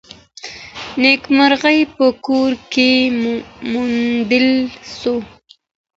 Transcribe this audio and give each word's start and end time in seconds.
نېکمرغي 1.01 1.79
په 1.95 2.05
کور 2.25 2.51
کي 2.73 2.91
وموندل 3.73 4.47
سوه. 4.99 5.21